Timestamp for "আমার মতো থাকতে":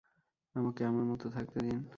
0.85-1.59